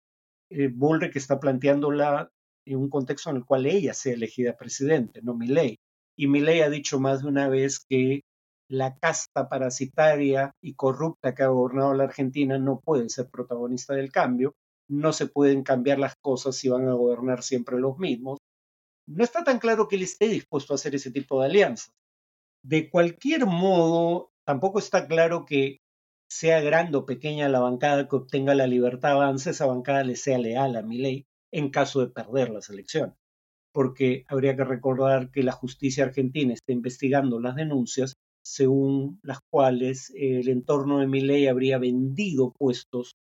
eh, 0.49 0.71
que 1.11 1.19
está 1.19 1.39
planteándola 1.39 2.31
en 2.65 2.77
un 2.77 2.89
contexto 2.89 3.29
en 3.29 3.37
el 3.37 3.45
cual 3.45 3.65
ella 3.65 3.93
sea 3.93 4.13
elegida 4.13 4.57
presidente, 4.57 5.21
no 5.21 5.33
Milei. 5.33 5.77
Y 6.17 6.27
Milei 6.27 6.61
ha 6.61 6.69
dicho 6.69 6.99
más 6.99 7.21
de 7.21 7.29
una 7.29 7.47
vez 7.47 7.79
que 7.87 8.21
la 8.69 8.97
casta 8.97 9.47
parasitaria 9.47 10.53
y 10.61 10.73
corrupta 10.73 11.33
que 11.33 11.43
ha 11.43 11.47
gobernado 11.47 11.93
la 11.93 12.05
Argentina 12.05 12.57
no 12.57 12.81
puede 12.81 13.07
ser 13.09 13.29
protagonista 13.29 13.93
del 13.93 14.11
cambio, 14.11 14.55
no 14.89 15.13
se 15.13 15.27
pueden 15.27 15.63
cambiar 15.63 15.99
las 15.99 16.15
cosas 16.21 16.55
si 16.55 16.69
van 16.69 16.87
a 16.87 16.93
gobernar 16.93 17.43
siempre 17.43 17.79
los 17.79 17.97
mismos. 17.97 18.39
No 19.07 19.23
está 19.23 19.43
tan 19.43 19.59
claro 19.59 19.87
que 19.87 19.95
él 19.95 20.03
esté 20.03 20.27
dispuesto 20.27 20.73
a 20.73 20.75
hacer 20.75 20.95
ese 20.95 21.11
tipo 21.11 21.39
de 21.39 21.47
alianzas. 21.47 21.91
De 22.63 22.89
cualquier 22.89 23.45
modo, 23.45 24.31
tampoco 24.45 24.79
está 24.79 25.07
claro 25.07 25.45
que 25.45 25.79
sea 26.29 26.59
grande 26.61 26.97
o 26.97 27.05
pequeña 27.05 27.47
la 27.47 27.59
bancada 27.59 28.07
que 28.07 28.15
obtenga 28.17 28.53
la 28.55 28.67
libertad 28.67 29.13
avance, 29.13 29.51
esa 29.51 29.65
bancada 29.65 30.03
le 30.03 30.15
sea 30.15 30.37
leal 30.37 30.75
a 30.75 30.81
mi 30.81 30.97
ley 30.97 31.25
en 31.51 31.69
caso 31.69 32.01
de 32.01 32.11
perder 32.11 32.49
las 32.49 32.69
elecciones. 32.69 33.15
Porque 33.73 34.25
habría 34.27 34.55
que 34.55 34.65
recordar 34.65 35.31
que 35.31 35.43
la 35.43 35.51
justicia 35.53 36.03
argentina 36.03 36.53
está 36.53 36.73
investigando 36.73 37.39
las 37.39 37.55
denuncias 37.55 38.15
según 38.43 39.19
las 39.23 39.39
cuales 39.49 40.11
el 40.15 40.47
entorno 40.47 40.99
de 40.99 41.07
mi 41.07 41.21
ley 41.21 41.47
habría 41.47 41.77
vendido 41.77 42.53
puestos 42.57 43.15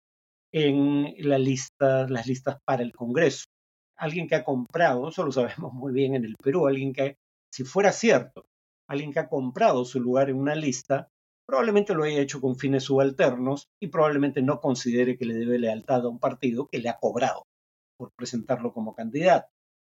en 0.56 1.14
la 1.18 1.38
lista, 1.38 2.08
las 2.08 2.28
listas 2.28 2.60
para 2.64 2.82
el 2.82 2.94
Congreso. 2.94 3.44
Alguien 3.98 4.26
que 4.26 4.36
ha 4.36 4.46
comprado, 4.46 5.10
eso 5.10 5.26
lo 5.26 5.32
sabemos 5.34 5.74
muy 5.74 5.92
bien 5.92 6.16
en 6.16 6.24
el 6.24 6.36
Perú, 6.42 6.66
alguien 6.66 6.94
que, 6.94 7.18
si 7.54 7.66
fuera 7.66 7.92
cierto, 7.92 8.46
alguien 8.88 9.12
que 9.12 9.20
ha 9.20 9.28
comprado 9.28 9.84
su 9.84 10.00
lugar 10.00 10.30
en 10.30 10.38
una 10.38 10.56
lista, 10.56 11.10
probablemente 11.46 11.94
lo 11.94 12.06
haya 12.06 12.22
hecho 12.22 12.40
con 12.40 12.56
fines 12.56 12.84
subalternos 12.84 13.68
y 13.82 13.88
probablemente 13.88 14.42
no 14.42 14.62
considere 14.62 15.18
que 15.18 15.26
le 15.26 15.34
debe 15.34 15.60
lealtad 15.60 16.06
a 16.06 16.10
un 16.10 16.20
partido 16.20 16.68
que 16.68 16.80
le 16.80 16.88
ha 16.88 17.00
cobrado 17.00 17.44
por 17.98 18.12
presentarlo 18.16 18.72
como 18.72 18.96
candidato. 18.96 19.50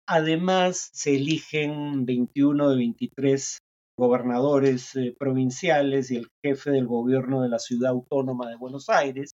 Además, 0.07 0.91
se 0.93 1.17
eligen 1.17 2.05
21 2.05 2.69
de 2.69 2.77
23 2.77 3.57
gobernadores 3.97 4.95
eh, 4.95 5.13
provinciales 5.19 6.09
y 6.09 6.17
el 6.17 6.29
jefe 6.41 6.71
del 6.71 6.87
gobierno 6.87 7.41
de 7.41 7.49
la 7.49 7.59
ciudad 7.59 7.91
autónoma 7.91 8.49
de 8.49 8.55
Buenos 8.55 8.89
Aires. 8.89 9.33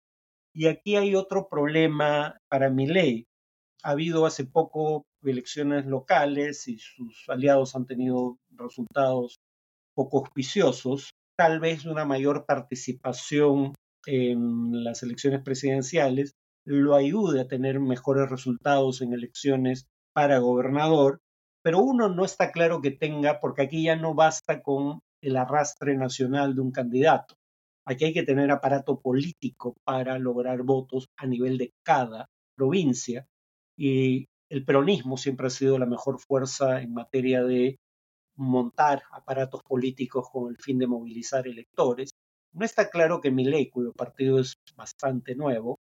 Y 0.57 0.65
aquí 0.65 0.95
hay 0.95 1.13
otro 1.13 1.49
problema 1.49 2.35
para 2.49 2.71
mi 2.71 2.87
ley. 2.87 3.27
Ha 3.83 3.91
habido 3.91 4.25
hace 4.25 4.43
poco 4.43 5.05
elecciones 5.21 5.85
locales 5.85 6.67
y 6.67 6.79
sus 6.79 7.25
aliados 7.27 7.75
han 7.75 7.85
tenido 7.85 8.39
resultados 8.49 9.37
poco 9.93 10.17
auspiciosos 10.17 11.11
tal 11.37 11.59
vez 11.59 11.85
una 11.85 12.05
mayor 12.05 12.45
participación 12.47 13.75
en 14.07 14.83
las 14.83 15.03
elecciones 15.03 15.43
presidenciales 15.43 16.33
lo 16.65 16.95
ayude 16.95 17.41
a 17.41 17.47
tener 17.47 17.79
mejores 17.79 18.27
resultados 18.27 19.01
en 19.01 19.13
elecciones 19.13 19.85
para 20.13 20.39
gobernador, 20.39 21.19
pero 21.63 21.79
uno 21.79 22.09
no 22.09 22.25
está 22.25 22.51
claro 22.51 22.81
que 22.81 22.91
tenga, 22.91 23.39
porque 23.39 23.61
aquí 23.61 23.83
ya 23.83 23.95
no 23.95 24.15
basta 24.15 24.63
con 24.63 25.01
el 25.21 25.37
arrastre 25.37 25.95
nacional 25.95 26.55
de 26.55 26.61
un 26.61 26.71
candidato. 26.71 27.35
Aquí 27.89 28.03
hay 28.03 28.13
que 28.13 28.23
tener 28.23 28.51
aparato 28.51 28.99
político 28.99 29.77
para 29.85 30.19
lograr 30.19 30.63
votos 30.63 31.07
a 31.15 31.25
nivel 31.25 31.57
de 31.57 31.71
cada 31.83 32.27
provincia. 32.53 33.25
Y 33.77 34.27
el 34.49 34.65
peronismo 34.65 35.15
siempre 35.15 35.47
ha 35.47 35.49
sido 35.49 35.79
la 35.79 35.85
mejor 35.85 36.19
fuerza 36.19 36.81
en 36.81 36.93
materia 36.93 37.45
de 37.45 37.77
montar 38.35 39.03
aparatos 39.09 39.63
políticos 39.63 40.27
con 40.29 40.49
el 40.49 40.57
fin 40.57 40.79
de 40.79 40.87
movilizar 40.87 41.47
electores. 41.47 42.09
No 42.51 42.65
está 42.65 42.89
claro 42.89 43.21
que 43.21 43.31
ley, 43.31 43.69
cuyo 43.69 43.93
partido 43.93 44.39
es 44.39 44.55
bastante 44.75 45.35
nuevo, 45.35 45.79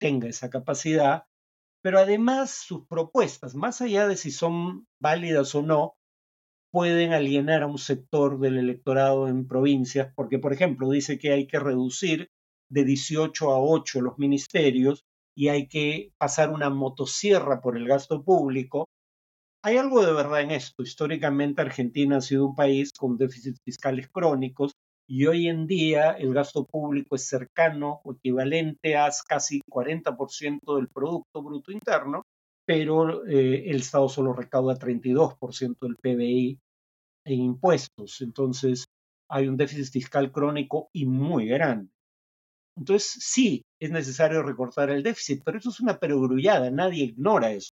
tenga 0.00 0.28
esa 0.28 0.48
capacidad, 0.48 1.24
pero 1.82 1.98
además 1.98 2.50
sus 2.50 2.86
propuestas, 2.86 3.54
más 3.54 3.82
allá 3.82 4.08
de 4.08 4.16
si 4.16 4.30
son 4.30 4.86
válidas 4.98 5.54
o 5.54 5.60
no, 5.60 5.96
pueden 6.72 7.12
alienar 7.12 7.62
a 7.62 7.66
un 7.66 7.78
sector 7.78 8.40
del 8.40 8.58
electorado 8.58 9.28
en 9.28 9.46
provincias, 9.46 10.12
porque, 10.16 10.38
por 10.38 10.52
ejemplo, 10.52 10.90
dice 10.90 11.18
que 11.18 11.30
hay 11.30 11.46
que 11.46 11.60
reducir 11.60 12.30
de 12.70 12.84
18 12.84 13.50
a 13.52 13.60
8 13.60 14.00
los 14.00 14.18
ministerios 14.18 15.04
y 15.36 15.48
hay 15.48 15.68
que 15.68 16.12
pasar 16.18 16.50
una 16.50 16.70
motosierra 16.70 17.60
por 17.60 17.76
el 17.76 17.86
gasto 17.86 18.24
público, 18.24 18.88
hay 19.62 19.76
algo 19.76 20.04
de 20.04 20.12
verdad 20.12 20.40
en 20.40 20.50
esto. 20.50 20.82
Históricamente 20.82 21.62
Argentina 21.62 22.16
ha 22.16 22.20
sido 22.20 22.46
un 22.46 22.54
país 22.54 22.92
con 22.92 23.16
déficits 23.16 23.60
fiscales 23.62 24.08
crónicos 24.08 24.72
y 25.06 25.26
hoy 25.26 25.48
en 25.48 25.66
día 25.66 26.12
el 26.12 26.32
gasto 26.32 26.64
público 26.64 27.16
es 27.16 27.28
cercano 27.28 28.00
o 28.02 28.12
equivalente 28.14 28.96
a 28.96 29.10
casi 29.28 29.60
40% 29.70 30.76
del 30.76 30.88
Producto 30.88 31.42
Bruto 31.42 31.70
Interno, 31.70 32.22
pero 32.64 33.26
eh, 33.26 33.70
el 33.70 33.76
Estado 33.76 34.08
solo 34.08 34.32
recauda 34.32 34.78
32% 34.78 35.76
del 35.80 35.96
PBI 35.96 36.58
en 37.24 37.40
impuestos. 37.40 38.20
Entonces 38.20 38.86
hay 39.28 39.48
un 39.48 39.56
déficit 39.56 39.92
fiscal 39.92 40.30
crónico 40.30 40.88
y 40.92 41.06
muy 41.06 41.46
grande. 41.46 41.90
Entonces 42.76 43.16
sí, 43.20 43.62
es 43.80 43.90
necesario 43.90 44.42
recortar 44.42 44.90
el 44.90 45.02
déficit, 45.02 45.42
pero 45.44 45.58
eso 45.58 45.70
es 45.70 45.80
una 45.80 45.98
perogrullada, 45.98 46.70
nadie 46.70 47.04
ignora 47.04 47.52
eso 47.52 47.70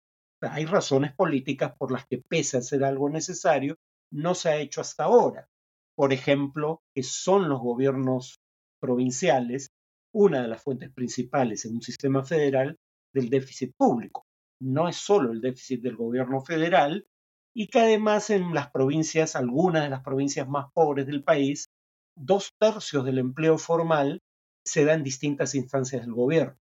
hay 0.51 0.67
razones 0.67 1.15
políticas 1.15 1.75
por 1.77 1.93
las 1.93 2.07
que 2.07 2.19
pese 2.19 2.57
a 2.57 2.63
ser 2.63 2.85
algo 2.85 3.09
necesario, 3.09 3.77
no 4.11 4.35
se 4.35 4.49
ha 4.49 4.57
hecho 4.57 4.81
hasta 4.81 5.05
ahora. 5.05 5.49
Por 5.95 6.13
ejemplo, 6.13 6.83
que 6.95 7.03
son 7.03 7.49
los 7.49 7.61
gobiernos 7.61 8.41
provinciales 8.81 9.71
una 10.15 10.43
de 10.43 10.49
las 10.49 10.63
fuentes 10.63 10.91
principales 10.93 11.65
en 11.65 11.77
un 11.77 11.83
sistema 11.83 12.25
federal 12.25 12.77
del 13.15 13.31
déficit 13.31 13.75
público. 13.77 14.27
No 14.61 14.89
es 14.89 14.97
solo 14.97 15.33
el 15.33 15.41
déficit 15.41 15.83
del 15.83 15.97
gobierno 15.97 16.41
federal 16.41 17.07
y 17.55 17.69
que 17.69 17.81
además 17.81 18.31
en 18.31 18.55
las 18.55 18.71
provincias, 18.71 19.37
algunas 19.37 19.83
de 19.83 19.91
las 19.91 20.03
provincias 20.03 20.49
más 20.49 20.67
pobres 20.73 21.07
del 21.07 21.23
país, 21.23 21.69
dos 22.17 22.53
tercios 22.59 23.05
del 23.05 23.19
empleo 23.19 23.59
formal 23.59 24.21
se 24.65 24.85
da 24.85 24.95
en 24.95 25.03
distintas 25.03 25.55
instancias 25.55 26.03
del 26.03 26.15
gobierno. 26.15 26.57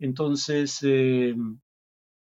Entonces, 0.00 0.78
eh, 0.82 1.34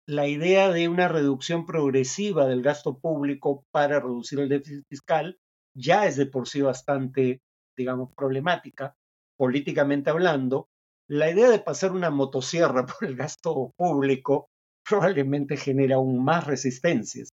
la 0.07 0.27
idea 0.27 0.71
de 0.71 0.89
una 0.89 1.09
reducción 1.09 1.65
progresiva 1.65 2.47
del 2.47 2.63
gasto 2.63 2.99
público 2.99 3.65
para 3.71 4.01
reducir 4.01 4.41
el 4.41 4.49
déficit 4.49 4.85
fiscal 4.89 5.39
ya 5.75 6.07
es 6.07 6.17
de 6.17 6.27
por 6.27 6.49
sí 6.49 6.61
bastante, 6.61 7.41
digamos, 7.77 8.11
problemática, 8.15 8.95
políticamente 9.37 10.11
hablando. 10.11 10.69
La 11.09 11.31
idea 11.31 11.49
de 11.51 11.59
pasar 11.59 11.93
una 11.93 12.11
motosierra 12.11 12.87
por 12.87 13.09
el 13.09 13.17
gasto 13.17 13.73
público 13.77 14.49
probablemente 14.89 15.57
genera 15.57 15.97
aún 15.97 16.23
más 16.23 16.47
resistencias. 16.47 17.31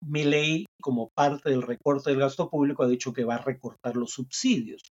Mi 0.00 0.24
ley, 0.24 0.66
como 0.80 1.10
parte 1.10 1.50
del 1.50 1.62
recorte 1.62 2.10
del 2.10 2.20
gasto 2.20 2.48
público, 2.48 2.82
ha 2.82 2.88
dicho 2.88 3.12
que 3.12 3.24
va 3.24 3.36
a 3.36 3.42
recortar 3.42 3.96
los 3.96 4.12
subsidios. 4.12 4.82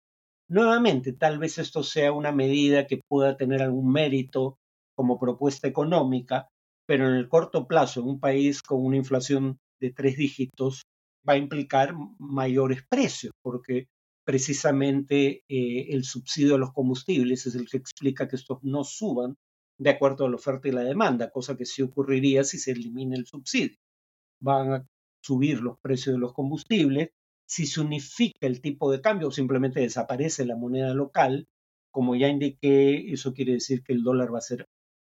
Nuevamente, 0.49 1.13
tal 1.13 1.39
vez 1.39 1.57
esto 1.57 1.83
sea 1.83 2.11
una 2.11 2.31
medida 2.31 2.87
que 2.87 3.01
pueda 3.07 3.35
tener 3.35 3.61
algún 3.61 3.91
mérito 3.91 4.57
como 4.95 5.19
propuesta 5.19 5.67
económica, 5.67 6.47
pero 6.85 7.07
en 7.07 7.15
el 7.15 7.27
corto 7.27 7.67
plazo, 7.67 8.01
en 8.01 8.07
un 8.07 8.19
país 8.19 8.61
con 8.61 8.83
una 8.85 8.97
inflación 8.97 9.59
de 9.79 9.91
tres 9.91 10.17
dígitos, 10.17 10.83
va 11.27 11.33
a 11.33 11.37
implicar 11.37 11.93
mayores 12.17 12.83
precios, 12.89 13.33
porque 13.41 13.87
precisamente 14.25 15.43
eh, 15.47 15.87
el 15.89 16.03
subsidio 16.03 16.55
a 16.55 16.57
los 16.57 16.73
combustibles 16.73 17.45
es 17.45 17.55
el 17.55 17.69
que 17.69 17.77
explica 17.77 18.27
que 18.27 18.37
estos 18.37 18.59
no 18.63 18.83
suban 18.83 19.35
de 19.79 19.89
acuerdo 19.89 20.25
a 20.25 20.29
la 20.29 20.35
oferta 20.35 20.67
y 20.67 20.71
la 20.71 20.83
demanda, 20.83 21.29
cosa 21.29 21.55
que 21.55 21.65
sí 21.65 21.81
ocurriría 21.81 22.43
si 22.43 22.57
se 22.57 22.71
elimina 22.71 23.15
el 23.15 23.25
subsidio. 23.25 23.77
Van 24.41 24.73
a 24.73 24.87
subir 25.21 25.61
los 25.61 25.79
precios 25.79 26.15
de 26.15 26.19
los 26.19 26.33
combustibles. 26.33 27.09
Si 27.45 27.65
se 27.65 27.81
unifica 27.81 28.47
el 28.47 28.61
tipo 28.61 28.91
de 28.91 29.01
cambio 29.01 29.29
o 29.29 29.31
simplemente 29.31 29.79
desaparece 29.79 30.45
la 30.45 30.55
moneda 30.55 30.93
local, 30.93 31.47
como 31.91 32.15
ya 32.15 32.27
indiqué, 32.27 33.11
eso 33.11 33.33
quiere 33.33 33.53
decir 33.53 33.83
que 33.83 33.93
el 33.93 34.03
dólar 34.03 34.33
va 34.33 34.39
a 34.39 34.41
ser 34.41 34.67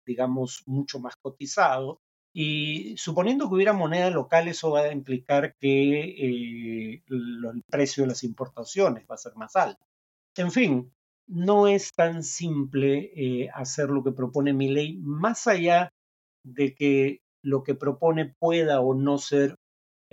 digamos, 0.06 0.64
mucho 0.66 1.00
más 1.00 1.16
cotizado. 1.18 2.02
Y 2.34 2.96
suponiendo 2.98 3.48
que 3.48 3.56
hubiera 3.56 3.74
moneda 3.74 4.10
local, 4.10 4.48
eso 4.48 4.72
va 4.72 4.82
a 4.82 4.92
implicar 4.92 5.56
que 5.58 6.00
eh, 6.00 7.04
el 7.08 7.64
precio 7.70 8.04
de 8.04 8.10
las 8.10 8.24
importaciones 8.24 9.06
va 9.10 9.16
a 9.16 9.20
ser 9.20 9.36
más 9.36 9.56
alto. 9.56 9.86
En 10.36 10.52
fin, 10.52 10.94
no 11.28 11.68
es 11.68 11.94
tan 11.94 12.24
simple 12.24 13.12
eh, 13.16 13.50
hacer 13.54 13.90
lo 13.90 14.04
que 14.04 14.12
propone 14.12 14.54
mi 14.54 14.70
ley, 14.70 14.98
más 14.98 15.48
allá 15.48 15.94
de 16.44 16.76
que 16.76 17.22
lo 17.42 17.64
que 17.64 17.74
propone 17.76 18.36
pueda 18.38 18.82
o 18.82 18.94
no 18.96 19.18
ser 19.18 19.56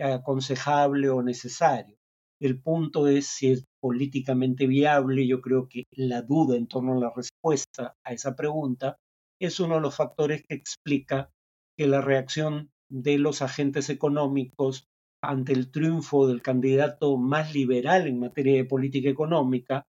aconsejable 0.02 1.08
o 1.08 1.22
necesario. 1.22 1.96
El 2.40 2.60
punto 2.60 3.06
es 3.06 3.26
si 3.28 3.52
es 3.52 3.64
políticamente 3.80 4.66
viable. 4.66 5.26
Yo 5.26 5.40
creo 5.40 5.68
que 5.68 5.84
la 5.92 6.22
duda 6.22 6.56
en 6.56 6.66
torno 6.66 6.94
a 6.94 7.00
la 7.00 7.12
respuesta 7.14 7.94
a 8.04 8.12
esa 8.12 8.34
pregunta 8.34 8.96
es 9.40 9.60
uno 9.60 9.76
de 9.76 9.80
los 9.80 9.96
factores 9.96 10.42
que 10.48 10.54
explica 10.54 11.30
que 11.76 11.86
la 11.86 12.00
reacción 12.00 12.70
de 12.88 13.18
los 13.18 13.42
agentes 13.42 13.90
económicos 13.90 14.88
ante 15.22 15.52
el 15.52 15.70
triunfo 15.70 16.26
del 16.26 16.42
candidato 16.42 17.16
más 17.16 17.54
liberal 17.54 18.06
en 18.06 18.18
materia 18.18 18.54
de 18.54 18.64
política 18.64 19.08
económica 19.08 19.84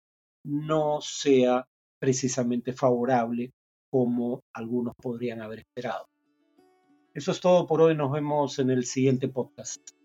no 0.43 1.01
sea 1.01 1.65
precisamente 1.99 2.73
favorable 2.73 3.51
como 3.91 4.41
algunos 4.53 4.93
podrían 5.01 5.41
haber 5.41 5.59
esperado. 5.59 6.05
Eso 7.13 7.31
es 7.31 7.39
todo 7.39 7.67
por 7.67 7.81
hoy, 7.81 7.95
nos 7.95 8.11
vemos 8.11 8.59
en 8.59 8.69
el 8.69 8.85
siguiente 8.85 9.27
podcast. 9.27 9.98